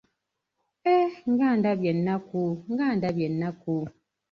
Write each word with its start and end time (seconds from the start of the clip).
Eeh 0.93 1.13
nga 1.31 1.47
ndabye 1.59 1.89
ennaku, 1.95 2.41
nga 2.71 2.87
ndabye 2.97 3.25
ennaku. 3.29 3.75